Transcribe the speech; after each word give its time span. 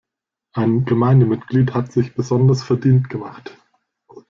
Ein 0.53 0.85
Gemeindemitglied 0.85 1.75
hat 1.75 1.91
sich 1.91 2.15
besonders 2.15 2.63
verdient 2.63 3.11
gemacht. 3.11 3.55